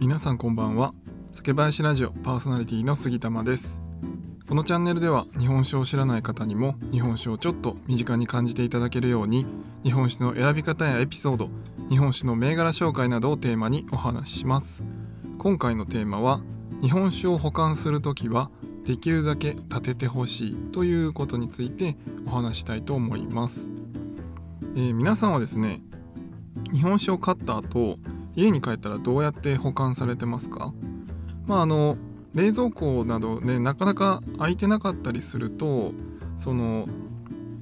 [0.00, 0.94] 皆さんこんばんは。
[1.32, 3.82] 酒林ラジオパーソナリティの杉玉です。
[4.48, 9.44] このチャンネルでは日本酒を知らない方にも日本酒をちょっと身近に感じていただけるように
[9.82, 11.50] 日本酒の選び方やエピソード
[11.88, 14.84] 日本酒の銘柄紹介などをテーマにお話しします。
[15.36, 16.42] 今回のテーマは
[16.80, 18.52] 日本酒を保管するときは
[18.84, 23.68] できるだけ立ててほしいということについてお話したいと思います、
[24.76, 25.82] えー、皆さんはですね
[26.72, 27.98] 日本酒を買った後
[28.38, 30.72] 家に帰ったらどうやって保管されてますか？
[31.46, 31.96] まああの
[32.34, 35.92] 冷蔵庫などねなかなか空いてなかったりすると
[36.36, 36.86] その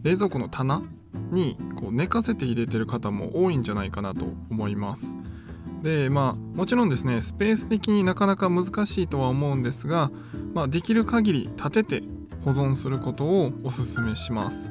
[0.02, 0.82] 冷蔵庫の棚
[1.30, 5.16] にこう寝かせて入れてる方も多いんじゃないかなと思います。
[5.82, 10.10] でまあもちろんですねスペース的になかなか難しいとは思うんですが、
[10.52, 12.02] まあ、できる限り立てて
[12.44, 14.70] 保存することをおすすめします。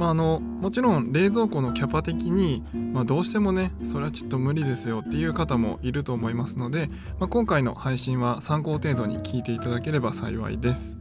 [0.00, 10.96] まあ、あのもちろん冷蔵庫のキャパ的に、まあ、どうしてもねそれはちょっと無理ですよっていう方もいると思いますので、まあ、今回の配信は参考程度に聞いていただければ幸いです。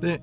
[0.00, 0.20] で、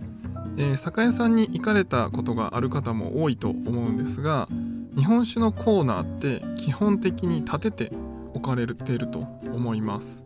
[0.57, 4.47] えー、酒屋さんに行かれたことがある方も多いと思うんですが
[4.95, 7.91] 日本酒のコーナーって基本的に立てて
[8.35, 10.23] 置かれていると思います。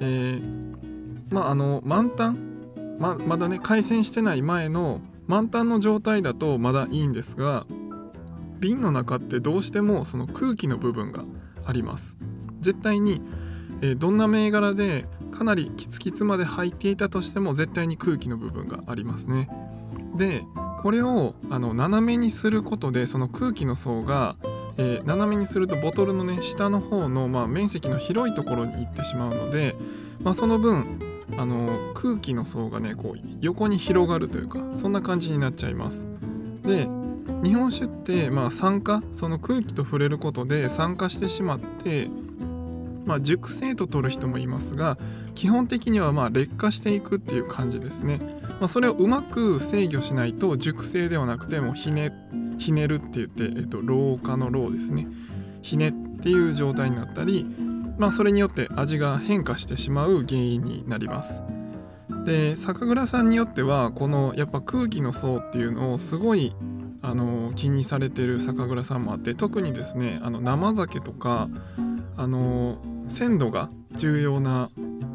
[0.00, 0.42] えー、
[1.30, 2.38] まああの満タン？
[2.98, 7.66] ままだね開栓してない前の満タンの状態だとまだいいんですが
[8.58, 11.24] 瓶の中ってどうしてもその空気の部分が
[11.64, 12.16] あります。
[12.60, 13.20] 絶対に、
[13.80, 19.48] えー、どんな銘柄でかなりキツキツまで入っていたとしても絶対に空気の部分がありますね。
[20.16, 20.44] で
[20.82, 24.36] これをあの斜めにすることでその空気の層が、
[24.76, 29.74] えー、斜めにするとボトルのね下の方の、まあ、面積の広いところに行ってしまうので、
[30.20, 31.00] まあ、その分
[31.38, 36.06] あの空気の層がねこう横に広がるというかそんな感じになっちゃいます。
[36.62, 36.88] で
[37.42, 42.08] 日本酒って、まあ、酸化その空気と触れることで酸化してしまって
[43.04, 44.96] まあ、熟成と取る人もいますが
[45.34, 48.20] 基本的にはま劣化していくっていう感じですね、
[48.60, 52.12] まあ、それをうまく制御しないと熟成ではなくてもひね
[52.58, 55.08] ひねるって言って、えっと、老化の老ですね。
[55.62, 57.46] ひねっていう状態になったり
[57.98, 61.42] まあ、それによって味が変化してしまう原因になります。
[62.24, 66.54] で酒蔵さんによってはこのやっぱ空気の層っていうのをすごい
[67.00, 71.48] あの気にされてる酒蔵さんもあって特にですねあの生酒とか
[72.16, 74.70] あの鮮度が重要な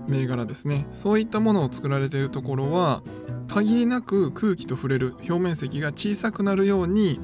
[0.08, 0.88] 銘柄ですね。
[0.92, 3.04] そういったものを作られているところは
[3.48, 7.20] 限りなく空気と触れる表面積が小さくなるように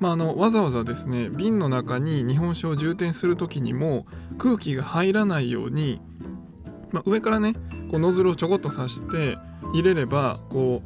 [0.00, 4.06] まあ、あのわざわざですね瓶の中に日本酒を充填する時にも
[4.38, 6.00] 空気が入らないように、
[6.90, 7.52] まあ、上からね
[7.90, 9.36] こうノズルをちょこっと刺して
[9.74, 10.82] 入れればこ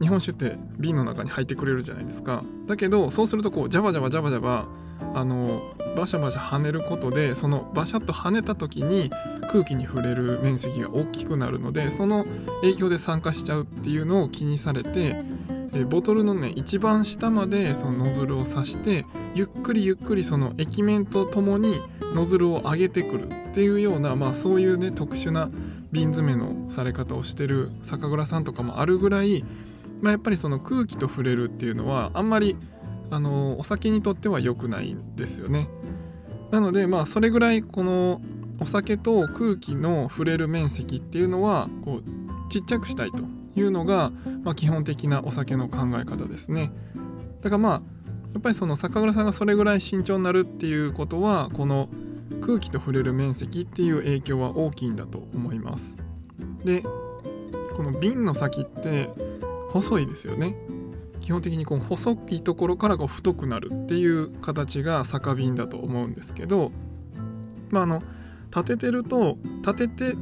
[0.00, 2.44] う日本酒って瓶の中に入ってくれるじゃないですか。
[2.66, 4.66] だけどそうするとこうジャバジャバジャバジャバ
[5.14, 9.10] あのバシャバシャ跳ねることでそのバシャッと跳ねた時に
[9.50, 12.24] 空気に触れる面積が大きくなるのでその
[12.62, 15.24] 影響で酸化しちゃうっていうのを気にされて
[15.74, 21.80] えボトルのね一番下までそのノズルを刺してゆっくりゆっくりその液面とともに
[22.14, 25.50] ノズルを上げてくるっていうような、まあ、そういうね特殊な
[25.92, 29.44] 瓶詰めのされ方をしてる酒蔵さんとかもあるぐらい、
[30.00, 32.56] まあ、やっぱりその空気と触れるっていうのはあんまり
[33.10, 35.68] あのお酒にとっては良くないんですよね。
[36.50, 38.20] なのでまあそれぐらいこの
[38.60, 43.22] お酒と空気の触れる面積っていうのはこうちっちゃくしたいと
[43.58, 46.70] いうのが、まあ、基本的なお酒の考え方ですね。
[47.42, 47.82] だからまあ
[48.34, 51.88] やっぱりその酒蔵さんがそれぐらい慎重になるっていうことはこの
[52.40, 55.96] 空気と触れる面積っていう影響は大きいんだと思います。
[56.64, 56.82] で
[57.76, 59.10] この瓶の先って
[59.70, 60.56] 細いですよね。
[61.20, 66.72] 基本的にこう細いところからこう太くなるっていう形が酒瓶だと思うんですけど
[67.70, 68.02] まああの
[68.46, 70.16] 立ててると立てて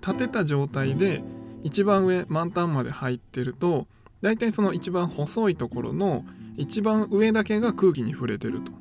[0.00, 1.24] 立てた状態で
[1.62, 3.86] 一番上満タンまで入ってると
[4.20, 6.24] 大体その一番細いところの
[6.56, 8.72] 一番上だけが空気に触れてると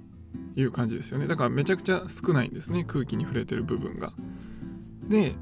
[0.56, 4.13] いう感じですよねだからめちゃくちゃ少ないんですね空気に触れてる部分が。
[5.07, 5.36] で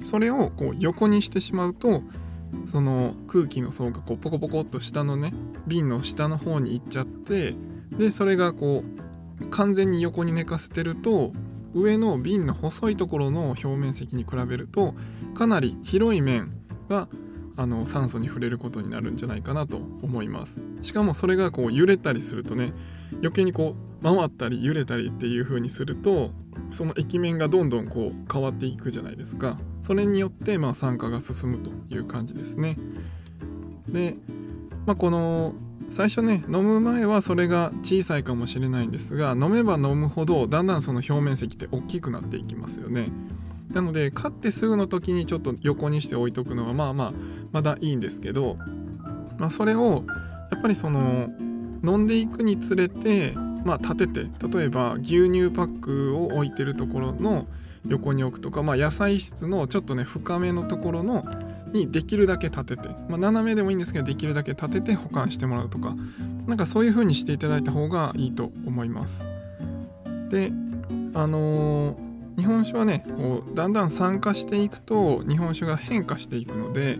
[0.00, 2.02] それをこう横にしてしまうと
[2.66, 5.32] その空気の層がこうポコポコっと下のね
[5.66, 7.54] 瓶の下の方に行っちゃって
[7.90, 8.84] でそれがこ
[9.40, 11.32] う完全に横に寝かせてると
[11.76, 14.94] 上の瓶の細いところの表面積に比べると
[15.34, 16.52] かなり広い面
[16.88, 17.08] が
[17.58, 20.60] あの酸素に触れることになるんじゃないかなと思います。
[20.82, 22.72] しかもそれがこう揺れたりするとね
[23.12, 26.30] 余計にこう回ったり揺れたりっていう風にすると
[26.70, 29.58] その液面がどんどんこう変わっていくじゃないですか。
[29.82, 32.76] それによってまあ酸化が進むという感じですね。
[33.88, 34.16] で、
[34.84, 35.54] まあ、この
[35.88, 43.10] 最初ね飲む前はそれが小さいかもしれないんですが飲めば飲むほどだんだんその表面積って大きくなっていきますよね。
[43.72, 47.12] なので買ってすぐの時にちょっと横にして置いとくのはまあまあ
[47.52, 48.56] まだいいんですけど、
[49.38, 50.04] まあ、それを
[50.50, 51.28] やっぱりその
[51.84, 53.32] 飲んでいくにつれて
[53.64, 57.46] まあ立てて例えば牛乳パックを置いてるところの
[57.86, 61.24] 横に置くとか、まあ、野菜室のちょっとね深めのところの
[61.72, 65.94] にできるだけ立てて、まあ、斜めでもいいんですけどできるだけ立てて保管してもらうとか
[66.46, 69.26] なんかそういう風にしていただいた方がいいと思います。
[70.28, 70.52] で
[71.14, 76.98] あのー、日本酒はねこうだんだん酸化していくと日本酒が変化していくので、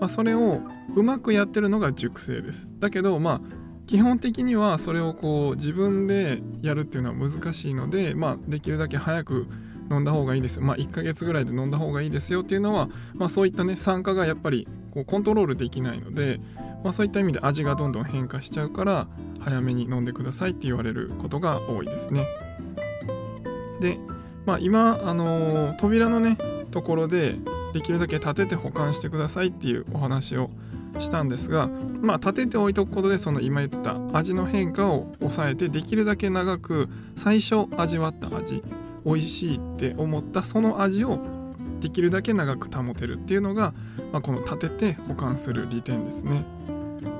[0.00, 0.60] まあ、それを
[0.94, 2.68] うまくやってるのが熟成です。
[2.78, 3.40] だけどまあ
[3.86, 9.46] 基本的にはそれをこう自分でやるっていうのは難しいので、まあ、できるだけ早く
[9.90, 16.40] 飲んだ方がいいです、まあ、1ヶ月ぐらいで飲んだ方がいいですよっていうのは、まあ、そういったね酸化がやっぱりこうコントロールできないので、
[16.84, 19.08] まあ、そういった意味で味がどんどん変化しちゃうから
[19.40, 22.26] 早めに飲んでくださいって言われることが多いですね。
[23.80, 23.98] で、
[24.44, 26.36] まあ、今、あのー、扉のね
[26.70, 27.36] ところで
[27.72, 30.50] できるだけ立てて保管してくださいっていうお話を
[30.98, 31.68] したんですが、
[32.00, 38.62] まあ、立てておいておくことでその今言ってた味の変化を抑えてできるだけ長く最初味わった味
[39.04, 41.18] 美味しいって思ったその味を
[41.80, 43.72] できるだけ長く保てるっていうのが、
[44.12, 46.44] まあ、この立てて保管する利点ですね。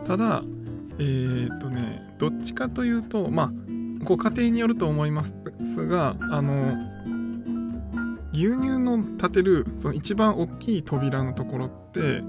[0.07, 0.43] ただ
[0.99, 3.53] えー、っとねどっちかというとまあ
[4.05, 5.35] ご家庭によると思います
[5.87, 6.77] があの
[8.33, 12.23] 牛乳の立てるその一番大きい扉のところって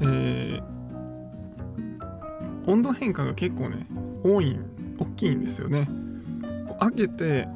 [0.00, 0.62] えー、
[2.66, 3.86] 温度変化が結構ね
[4.22, 4.58] 多い
[4.98, 5.88] 大きいんですよね。
[6.80, 7.48] 開けて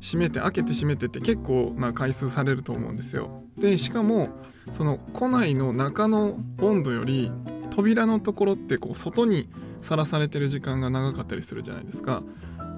[0.00, 4.28] 閉めて開けて閉めてって結構な回数されると思うんですよでしかも
[4.72, 7.30] その庫内の中の温度より
[7.70, 9.48] 扉のところってこう外に
[9.82, 12.22] さらされてる時間が長かったりするじゃないですか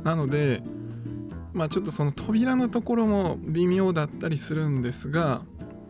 [0.04, 0.62] なので
[1.52, 5.42] まあちょっとその扉のところも微妙だったりするんですが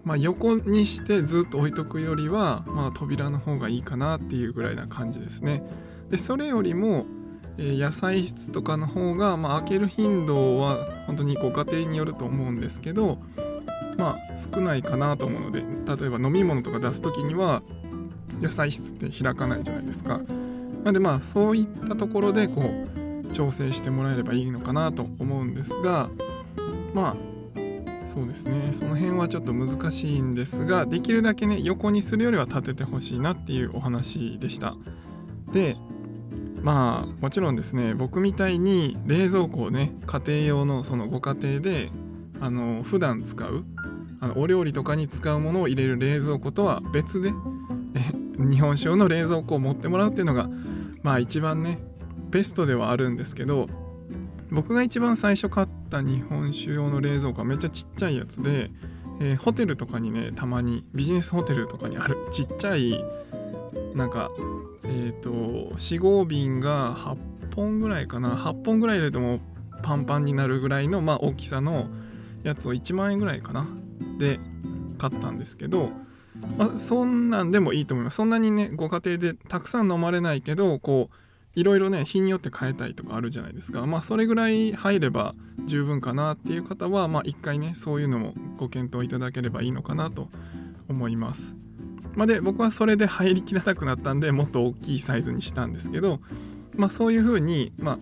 [0.04, 5.62] まあ、横にしてずっと置いとくよりは、まあ、扉の方がいいかなっていうぐらいな感じですね。
[6.10, 7.06] でそれよりも、
[7.58, 10.76] 野菜室とかの方が、まあ、開ける頻度は
[11.06, 13.18] 本当にご家庭によると思うんですけど
[13.98, 17.62] まあ少ないかなと思うので例えば飲み物とか出す時には
[18.40, 20.18] 野菜室って開かないじゃないですか。
[20.18, 26.10] なのでまあそういったところでこう調整してもらえればいいのかなと思うんですが
[26.92, 27.32] まあ
[28.06, 34.74] そうですねその辺はちょっと難しいんですができるだけね横にするよりは立ててほしいなっていうお話でした
[35.52, 35.76] で
[36.62, 41.90] まあもちろんですね僕みたいに冷蔵庫をね家庭用のそのご家庭で
[42.40, 43.64] あの普段使う
[44.20, 47.32] あのお料理とかに使うものを入れる冷蔵庫とは別で
[48.38, 50.48] 日本酒用の冷蔵庫を持ってもらうっていうのが
[51.02, 51.78] まあ一番ね
[52.30, 53.68] ベストではあるんですけど
[54.50, 58.70] 僕が一番最初買った日本酒用の冷蔵庫はめっちゃちっちゃいやつで、
[59.20, 63.02] えー、ホテルとかにねたまにビジネスホテルとかにあるちっちゃい
[63.94, 64.30] なんか
[64.84, 68.36] えっ、ー、と4合瓶が8本ぐらいかな。
[68.36, 69.40] 8本ぐらい入れても
[69.82, 71.88] パンパンになるぐらいの、まあ、大きさの
[72.42, 73.66] やつを1万円ぐらいかな。
[74.18, 74.38] で
[74.98, 75.90] 買ったんですけど、
[76.56, 78.16] まあ、そんなんでもいいと思います。
[78.16, 81.16] そんなにねご家庭でたくさん飲まれないけどこう
[81.54, 83.86] いろいろね日によって変えたいとかあるじゃないですか。
[83.86, 85.34] まあそれぐらい入れば
[85.66, 90.28] 十分かなっていう方はまあ一回ねそういうのもご検討いただければいいのかなと
[90.88, 91.56] 思います。
[92.14, 96.20] まあ、で僕はそれで入りきらなくなったんでもっと大きいサイズにしたんですけど
[96.76, 97.98] まあそういうふうにまあ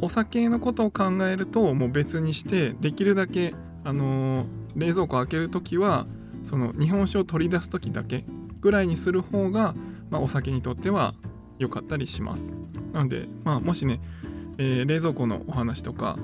[0.00, 6.06] お酒のことを考えるともう別にしてできるだけあのー、冷蔵庫開ける時は
[6.42, 8.24] その日本酒を取り出す時だけ
[8.60, 9.74] ぐらいにする方が、
[10.10, 11.14] まあ、お酒にとっては
[11.58, 12.54] 良かったりします。
[12.92, 14.00] なので、まあ、もしね、
[14.58, 16.18] えー、冷蔵庫のお話とか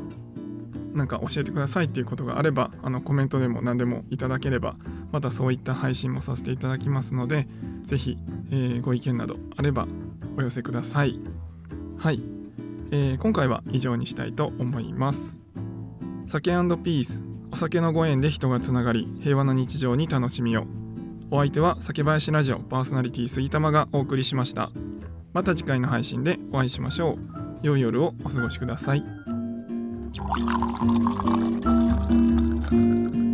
[0.92, 4.76] なんか教えてくださいっていうことがあればあのコメントでも何でもいただければ
[5.12, 7.46] またそういった配信もさせていただきますので
[7.86, 8.18] 是非、
[8.50, 9.86] えー、ご意見などあれば
[10.36, 11.18] お寄せください。
[11.98, 12.22] はい、
[12.90, 15.38] えー、今回は以上にしたいと思います。
[16.26, 17.22] 酒ピース。
[17.52, 20.66] お酒のご縁で人がつながり平和な日常に楽しみを
[21.32, 24.70] お相手は酒林ラジオパーソナリティ杉玉がお送りしました。
[25.32, 27.18] また次回の配信でお会いしましょう。
[27.62, 29.29] 良い夜をお過ごしください。
[30.22, 30.74] Thank
[32.72, 33.29] you.